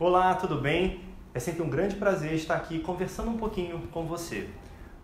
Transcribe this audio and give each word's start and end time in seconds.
Olá, 0.00 0.32
tudo 0.36 0.60
bem? 0.60 1.00
É 1.34 1.40
sempre 1.40 1.60
um 1.60 1.68
grande 1.68 1.96
prazer 1.96 2.32
estar 2.34 2.54
aqui 2.54 2.78
conversando 2.78 3.32
um 3.32 3.36
pouquinho 3.36 3.80
com 3.90 4.06
você. 4.06 4.48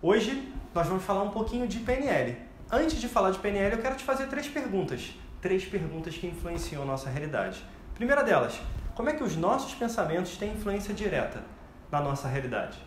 Hoje 0.01 0.53
nós 0.73 0.87
vamos 0.87 1.03
falar 1.03 1.25
um 1.25 1.31
pouquinho 1.31 1.67
de 1.67 1.81
PNL. 1.81 2.37
Antes 2.71 3.01
de 3.01 3.09
falar 3.09 3.33
de 3.33 3.41
PNL, 3.41 3.75
eu 3.75 3.83
quero 3.83 3.97
te 3.97 4.05
fazer 4.05 4.29
três 4.29 4.47
perguntas. 4.47 5.13
Três 5.43 5.65
perguntas 5.65 6.17
que 6.17 6.29
influenciam 6.29 6.85
a 6.85 6.87
nossa 6.87 7.11
realidade. 7.11 7.61
Primeira 7.97 8.23
delas, 8.23 8.61
como 8.95 9.11
é 9.11 9.15
que 9.15 9.25
os 9.25 9.35
nossos 9.35 9.75
pensamentos 9.75 10.37
têm 10.37 10.53
influência 10.53 10.95
direta 10.95 11.43
na 11.91 12.01
nossa 12.01 12.29
realidade? 12.29 12.79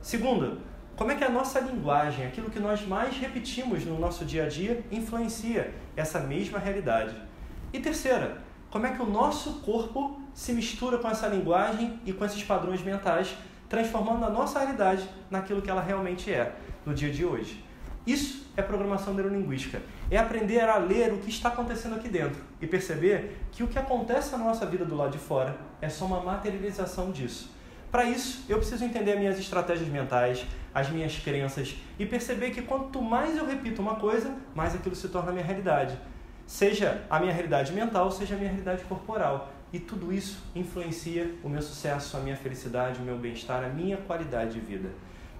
Segunda, 0.00 0.56
como 0.96 1.12
é 1.12 1.14
que 1.14 1.24
a 1.24 1.28
nossa 1.28 1.60
linguagem, 1.60 2.24
aquilo 2.24 2.48
que 2.48 2.58
nós 2.58 2.86
mais 2.86 3.18
repetimos 3.18 3.84
no 3.84 3.98
nosso 3.98 4.24
dia 4.24 4.44
a 4.44 4.48
dia, 4.48 4.82
influencia 4.90 5.74
essa 5.94 6.20
mesma 6.20 6.58
realidade? 6.58 7.14
E 7.70 7.80
terceira, 7.80 8.38
como 8.70 8.86
é 8.86 8.92
que 8.92 9.02
o 9.02 9.06
nosso 9.06 9.54
corpo 9.60 10.20
se 10.32 10.52
mistura 10.52 10.98
com 10.98 11.08
essa 11.08 11.26
linguagem 11.26 11.98
e 12.06 12.12
com 12.12 12.24
esses 12.24 12.42
padrões 12.42 12.82
mentais, 12.82 13.34
transformando 13.68 14.24
a 14.24 14.30
nossa 14.30 14.60
realidade 14.60 15.08
naquilo 15.28 15.60
que 15.60 15.68
ela 15.68 15.82
realmente 15.82 16.32
é 16.32 16.54
no 16.86 16.94
dia 16.94 17.10
de 17.10 17.24
hoje? 17.24 17.64
Isso 18.06 18.46
é 18.56 18.62
programação 18.62 19.12
neurolinguística. 19.12 19.82
É 20.10 20.16
aprender 20.16 20.60
a 20.60 20.78
ler 20.78 21.12
o 21.12 21.18
que 21.18 21.28
está 21.28 21.48
acontecendo 21.48 21.96
aqui 21.96 22.08
dentro 22.08 22.40
e 22.60 22.66
perceber 22.66 23.38
que 23.52 23.62
o 23.62 23.68
que 23.68 23.78
acontece 23.78 24.32
na 24.32 24.38
nossa 24.38 24.64
vida 24.64 24.84
do 24.84 24.96
lado 24.96 25.12
de 25.12 25.18
fora 25.18 25.56
é 25.80 25.88
só 25.88 26.06
uma 26.06 26.20
materialização 26.20 27.10
disso. 27.10 27.50
Para 27.90 28.04
isso, 28.04 28.44
eu 28.48 28.56
preciso 28.58 28.84
entender 28.84 29.16
minhas 29.16 29.38
estratégias 29.38 29.88
mentais, 29.88 30.46
as 30.72 30.88
minhas 30.88 31.18
crenças 31.18 31.74
e 31.98 32.06
perceber 32.06 32.50
que 32.50 32.62
quanto 32.62 33.02
mais 33.02 33.36
eu 33.36 33.44
repito 33.44 33.82
uma 33.82 33.96
coisa, 33.96 34.32
mais 34.54 34.76
aquilo 34.76 34.94
se 34.94 35.08
torna 35.08 35.32
minha 35.32 35.44
realidade. 35.44 35.98
Seja 36.50 37.04
a 37.08 37.20
minha 37.20 37.32
realidade 37.32 37.72
mental, 37.72 38.10
seja 38.10 38.34
a 38.34 38.36
minha 38.36 38.50
realidade 38.50 38.82
corporal. 38.82 39.52
E 39.72 39.78
tudo 39.78 40.12
isso 40.12 40.42
influencia 40.52 41.32
o 41.44 41.48
meu 41.48 41.62
sucesso, 41.62 42.16
a 42.16 42.20
minha 42.20 42.36
felicidade, 42.36 42.98
o 42.98 43.04
meu 43.04 43.16
bem-estar, 43.16 43.62
a 43.62 43.68
minha 43.68 43.96
qualidade 43.98 44.54
de 44.54 44.58
vida. 44.58 44.90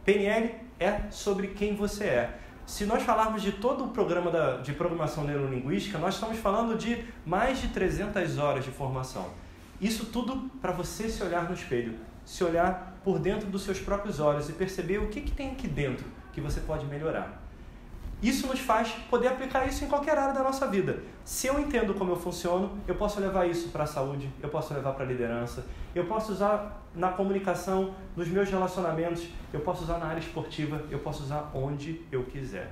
PNL 0.05 0.55
é 0.79 1.11
sobre 1.11 1.49
quem 1.49 1.75
você 1.75 2.05
é. 2.05 2.39
Se 2.65 2.87
nós 2.87 3.03
falarmos 3.03 3.43
de 3.43 3.51
todo 3.51 3.87
o 3.87 3.89
programa 3.89 4.31
da, 4.31 4.59
de 4.59 4.73
programação 4.73 5.25
neurolinguística, 5.25 5.99
nós 5.99 6.15
estamos 6.15 6.39
falando 6.39 6.79
de 6.79 7.05
mais 7.27 7.61
de 7.61 7.67
300 7.71 8.39
horas 8.39 8.65
de 8.65 8.71
formação. 8.71 9.31
Isso 9.81 10.07
tudo 10.07 10.49
para 10.63 10.71
você 10.71 11.09
se 11.09 11.25
olhar 11.25 11.43
no 11.49 11.55
espelho, 11.55 11.99
se 12.25 12.45
olhar 12.45 13.01
por 13.03 13.19
dentro 13.19 13.49
dos 13.49 13.65
seus 13.65 13.81
próprios 13.81 14.21
olhos 14.21 14.49
e 14.49 14.53
perceber 14.53 14.99
o 14.99 15.09
que, 15.09 15.23
que 15.23 15.33
tem 15.33 15.51
aqui 15.51 15.67
dentro 15.67 16.07
que 16.33 16.41
você 16.41 16.61
pode 16.61 16.87
melhorar. 16.87 17.50
Isso 18.23 18.47
nos 18.47 18.61
faz 18.61 18.91
poder 19.09 19.29
aplicar 19.29 19.67
isso 19.67 19.83
em 19.83 19.89
qualquer 19.89 20.19
área 20.19 20.35
da 20.35 20.43
nossa 20.43 20.67
vida. 20.67 21.03
Se 21.25 21.47
eu 21.47 21.59
entendo 21.59 21.95
como 21.95 22.13
eu 22.13 22.17
funciono, 22.17 22.79
eu 22.87 22.95
posso 22.95 23.19
levar 23.19 23.47
isso 23.49 23.71
para 23.71 23.85
a 23.85 23.87
saúde, 23.87 24.31
eu 24.43 24.51
posso 24.51 24.75
levar 24.75 24.93
para 24.93 25.05
a 25.05 25.09
liderança, 25.09 25.65
eu 25.95 26.05
posso 26.05 26.33
usar 26.33 26.85
na 26.95 27.09
comunicação, 27.13 27.95
nos 28.15 28.29
meus 28.29 28.51
relacionamentos, 28.51 29.27
eu 29.53 29.61
posso 29.61 29.85
usar 29.85 29.99
na 29.99 30.07
área 30.07 30.21
esportiva, 30.21 30.85
eu 30.91 30.99
posso 30.99 31.23
usar 31.23 31.51
onde 31.55 32.03
eu 32.13 32.25
quiser. 32.25 32.71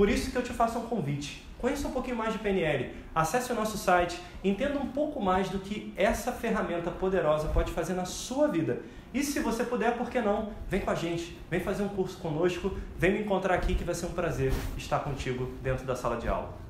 Por 0.00 0.08
isso 0.08 0.30
que 0.30 0.36
eu 0.38 0.42
te 0.42 0.54
faço 0.54 0.78
um 0.78 0.86
convite. 0.86 1.46
Conheça 1.58 1.86
um 1.86 1.90
pouquinho 1.90 2.16
mais 2.16 2.32
de 2.32 2.38
PNL, 2.38 2.90
acesse 3.14 3.52
o 3.52 3.54
nosso 3.54 3.76
site, 3.76 4.18
entenda 4.42 4.78
um 4.78 4.86
pouco 4.86 5.20
mais 5.20 5.50
do 5.50 5.58
que 5.58 5.92
essa 5.94 6.32
ferramenta 6.32 6.90
poderosa 6.90 7.48
pode 7.48 7.70
fazer 7.70 7.92
na 7.92 8.06
sua 8.06 8.48
vida. 8.48 8.80
E 9.12 9.22
se 9.22 9.40
você 9.40 9.62
puder, 9.62 9.98
por 9.98 10.08
que 10.08 10.18
não? 10.22 10.54
Vem 10.70 10.80
com 10.80 10.90
a 10.90 10.94
gente, 10.94 11.38
vem 11.50 11.60
fazer 11.60 11.82
um 11.82 11.88
curso 11.90 12.16
conosco, 12.16 12.78
vem 12.96 13.12
me 13.12 13.20
encontrar 13.20 13.54
aqui 13.56 13.74
que 13.74 13.84
vai 13.84 13.94
ser 13.94 14.06
um 14.06 14.12
prazer 14.12 14.54
estar 14.78 15.00
contigo 15.00 15.52
dentro 15.62 15.84
da 15.84 15.94
sala 15.94 16.16
de 16.16 16.28
aula. 16.28 16.69